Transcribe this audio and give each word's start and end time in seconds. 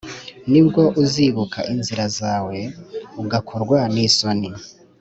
Ni 0.51 0.61
bwo 0.67 0.83
uzibuka 1.01 1.59
inzira 1.73 2.05
zawe 2.17 2.57
ugakorwa 3.21 3.77
n’isoni 3.93 4.49